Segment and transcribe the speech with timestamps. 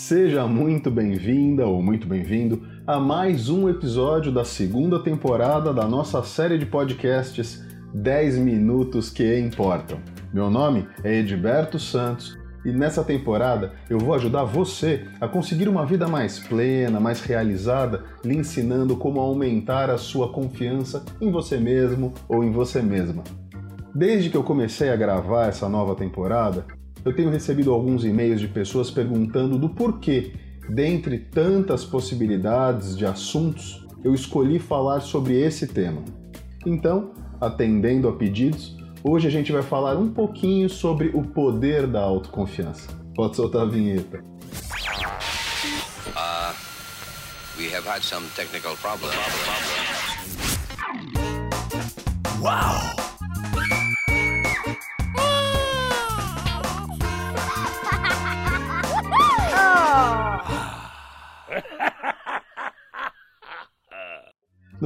[0.00, 6.22] Seja muito bem-vinda ou muito bem-vindo a mais um episódio da segunda temporada da nossa
[6.22, 7.62] série de podcasts
[7.92, 10.00] 10 Minutos que Importam.
[10.32, 15.84] Meu nome é Edberto Santos e nessa temporada eu vou ajudar você a conseguir uma
[15.84, 22.14] vida mais plena, mais realizada, lhe ensinando como aumentar a sua confiança em você mesmo
[22.26, 23.22] ou em você mesma.
[23.94, 26.64] Desde que eu comecei a gravar essa nova temporada,
[27.04, 30.32] eu tenho recebido alguns e-mails de pessoas perguntando do porquê,
[30.68, 36.02] dentre tantas possibilidades de assuntos, eu escolhi falar sobre esse tema.
[36.66, 42.00] Então, atendendo a pedidos, hoje a gente vai falar um pouquinho sobre o poder da
[42.00, 42.88] autoconfiança.
[43.14, 44.22] Pode soltar a vinheta.
[46.16, 46.54] Uh,
[47.58, 49.14] we have had some technical problems.
[52.40, 52.99] Wow!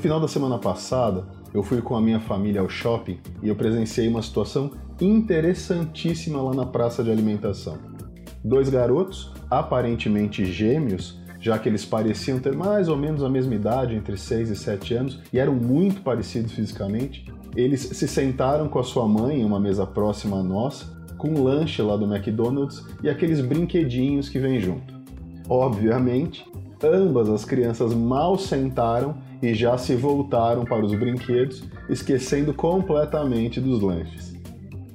[0.00, 4.08] Final da semana passada, eu fui com a minha família ao shopping e eu presenciei
[4.08, 4.70] uma situação
[5.00, 7.78] interessantíssima lá na praça de alimentação.
[8.42, 13.94] Dois garotos, aparentemente gêmeos, já que eles pareciam ter mais ou menos a mesma idade,
[13.94, 18.84] entre 6 e 7 anos, e eram muito parecidos fisicamente, eles se sentaram com a
[18.84, 20.86] sua mãe em uma mesa próxima à nossa,
[21.18, 24.94] com um lanche lá do McDonald's e aqueles brinquedinhos que vêm junto.
[25.48, 26.46] Obviamente,
[26.82, 33.80] ambas as crianças mal sentaram e já se voltaram para os brinquedos, esquecendo completamente dos
[33.80, 34.34] lanches.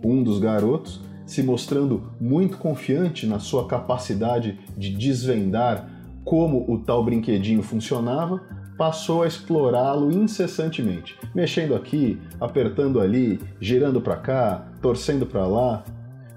[0.03, 5.89] Um dos garotos, se mostrando muito confiante na sua capacidade de desvendar
[6.23, 8.41] como o tal brinquedinho funcionava,
[8.77, 15.83] passou a explorá-lo incessantemente, mexendo aqui, apertando ali, girando para cá, torcendo para lá.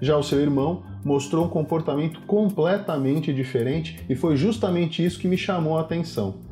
[0.01, 5.37] Já o seu irmão mostrou um comportamento completamente diferente e foi justamente isso que me
[5.37, 6.48] chamou a atenção.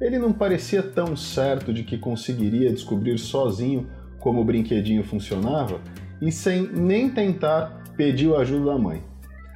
[0.00, 3.86] Ele não parecia tão certo de que conseguiria descobrir sozinho
[4.20, 5.80] como o brinquedinho funcionava
[6.20, 9.02] e, sem nem tentar, pediu ajuda da mãe.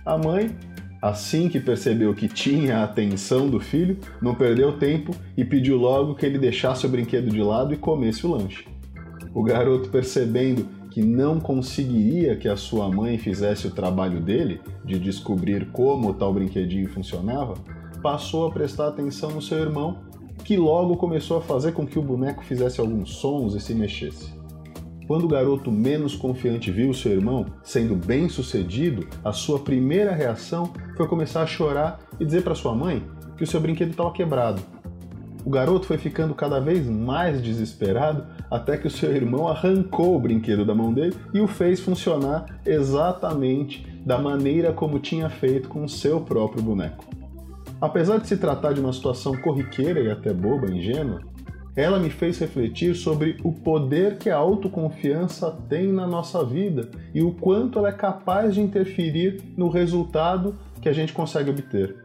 [0.04, 0.56] A mãe,
[1.02, 6.14] assim que percebeu que tinha a atenção do filho, não perdeu tempo e pediu logo
[6.14, 8.66] que ele deixasse o brinquedo de lado e comesse o lanche.
[9.34, 14.98] O garoto, percebendo que não conseguiria que a sua mãe fizesse o trabalho dele, de
[14.98, 17.54] descobrir como o tal brinquedinho funcionava,
[18.02, 20.09] passou a prestar atenção no seu irmão
[20.44, 24.40] que logo começou a fazer com que o boneco fizesse alguns sons e se mexesse.
[25.06, 30.72] Quando o garoto menos confiante viu seu irmão sendo bem sucedido, a sua primeira reação
[30.96, 33.02] foi começar a chorar e dizer para sua mãe
[33.36, 34.62] que o seu brinquedo estava quebrado.
[35.44, 40.20] O garoto foi ficando cada vez mais desesperado até que o seu irmão arrancou o
[40.20, 45.82] brinquedo da mão dele e o fez funcionar exatamente da maneira como tinha feito com
[45.82, 47.19] o seu próprio boneco.
[47.80, 51.20] Apesar de se tratar de uma situação corriqueira e até boba, ingênua,
[51.74, 57.22] ela me fez refletir sobre o poder que a autoconfiança tem na nossa vida e
[57.22, 61.96] o quanto ela é capaz de interferir no resultado que a gente consegue obter.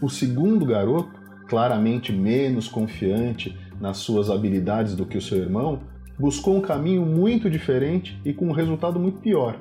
[0.00, 5.80] O segundo garoto, claramente menos confiante nas suas habilidades do que o seu irmão,
[6.18, 9.58] buscou um caminho muito diferente e com um resultado muito pior.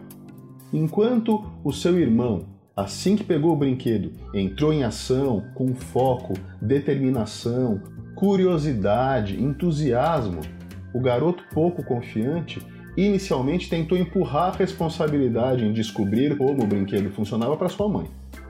[0.71, 7.79] Enquanto o seu irmão Assim que pegou o brinquedo, entrou em ação com foco, determinação,
[8.15, 10.41] curiosidade, entusiasmo.
[10.91, 12.59] O garoto pouco confiante
[12.97, 18.07] inicialmente tentou empurrar a responsabilidade em descobrir como o brinquedo funcionava para sua mãe.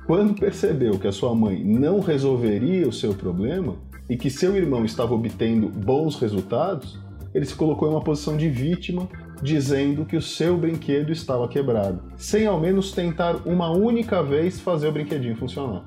[0.08, 3.76] Quando percebeu que a sua mãe não resolveria o seu problema
[4.10, 6.98] e que seu irmão estava obtendo bons resultados,
[7.34, 9.10] ele se colocou em uma posição de vítima
[9.44, 14.88] dizendo que o seu brinquedo estava quebrado, sem ao menos tentar uma única vez fazer
[14.88, 15.84] o brinquedinho funcionar.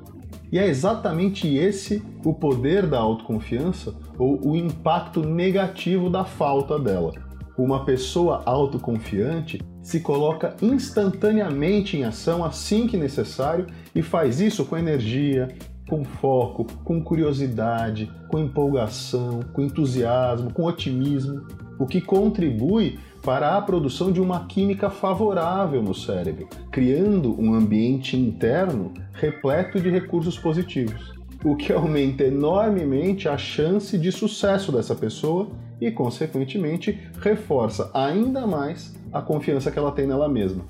[0.52, 7.12] E é exatamente esse o poder da autoconfiança ou o impacto negativo da falta dela.
[7.58, 14.76] Uma pessoa autoconfiante se coloca instantaneamente em ação assim que necessário e faz isso com
[14.76, 15.48] energia,
[15.88, 21.46] com foco, com curiosidade, com empolgação, com entusiasmo, com otimismo,
[21.78, 28.16] o que contribui para a produção de uma química favorável no cérebro, criando um ambiente
[28.16, 31.14] interno repleto de recursos positivos,
[31.44, 38.94] o que aumenta enormemente a chance de sucesso dessa pessoa e, consequentemente, reforça ainda mais
[39.12, 40.64] a confiança que ela tem nela mesma.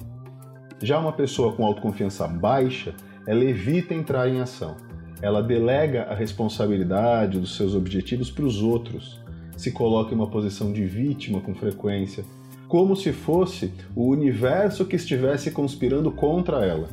[0.82, 2.94] Já uma pessoa com autoconfiança baixa,
[3.26, 4.76] ela evita entrar em ação.
[5.22, 9.20] Ela delega a responsabilidade dos seus objetivos para os outros,
[9.56, 12.25] se coloca em uma posição de vítima com frequência,
[12.68, 16.88] como se fosse o universo que estivesse conspirando contra ela.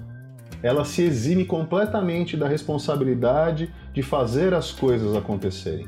[0.62, 5.88] ela se exime completamente da responsabilidade de fazer as coisas acontecerem.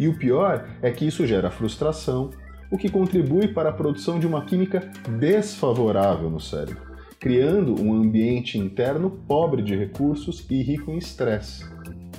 [0.00, 2.30] E o pior é que isso gera frustração,
[2.68, 4.90] o que contribui para a produção de uma química
[5.20, 6.82] desfavorável no cérebro,
[7.20, 11.64] criando um ambiente interno pobre de recursos e rico em estresse.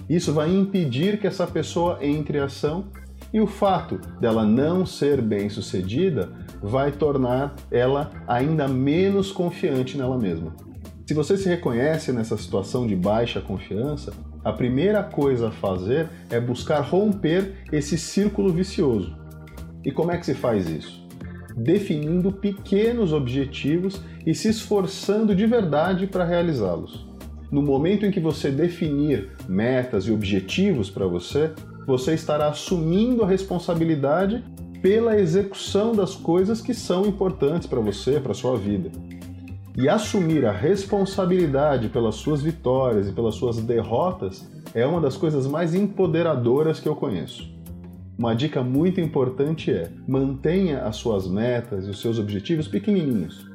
[0.09, 2.85] Isso vai impedir que essa pessoa entre em ação
[3.33, 6.31] e o fato dela não ser bem-sucedida
[6.61, 10.55] vai tornar ela ainda menos confiante nela mesma.
[11.07, 14.11] Se você se reconhece nessa situação de baixa confiança,
[14.43, 19.15] a primeira coisa a fazer é buscar romper esse círculo vicioso.
[19.85, 21.07] E como é que se faz isso?
[21.55, 27.07] Definindo pequenos objetivos e se esforçando de verdade para realizá-los.
[27.49, 31.51] No momento em que você definir metas e objetivos para você,
[31.85, 34.43] você estará assumindo a responsabilidade
[34.87, 38.89] pela execução das coisas que são importantes para você, para sua vida.
[39.75, 45.45] E assumir a responsabilidade pelas suas vitórias e pelas suas derrotas é uma das coisas
[45.45, 47.53] mais empoderadoras que eu conheço.
[48.17, 53.45] Uma dica muito importante é: mantenha as suas metas e os seus objetivos pequenininhos.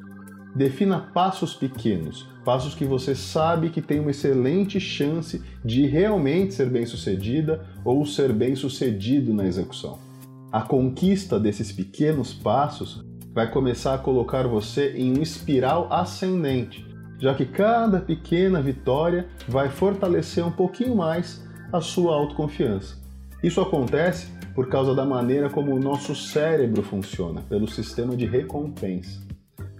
[0.54, 6.68] Defina passos pequenos, passos que você sabe que tem uma excelente chance de realmente ser
[6.68, 10.11] bem-sucedida ou ser bem-sucedido na execução.
[10.52, 13.02] A conquista desses pequenos passos
[13.32, 16.86] vai começar a colocar você em um espiral ascendente,
[17.18, 23.00] já que cada pequena vitória vai fortalecer um pouquinho mais a sua autoconfiança.
[23.42, 29.22] Isso acontece por causa da maneira como o nosso cérebro funciona, pelo sistema de recompensa.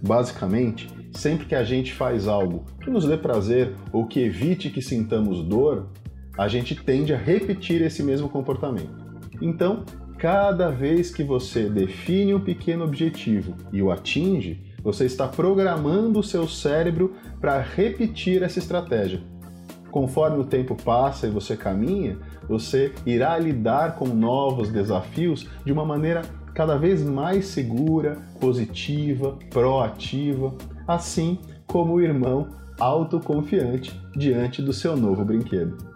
[0.03, 4.81] Basicamente, sempre que a gente faz algo que nos dê prazer ou que evite que
[4.81, 5.91] sintamos dor,
[6.39, 9.03] a gente tende a repetir esse mesmo comportamento.
[9.43, 9.85] Então,
[10.23, 16.23] cada vez que você define um pequeno objetivo e o atinge, você está programando o
[16.23, 19.21] seu cérebro para repetir essa estratégia.
[19.91, 25.85] Conforme o tempo passa e você caminha, você irá lidar com novos desafios de uma
[25.85, 26.23] maneira
[26.55, 30.55] cada vez mais segura, positiva, proativa,
[30.87, 32.47] assim como o irmão
[32.79, 35.92] autoconfiante diante do seu novo brinquedo.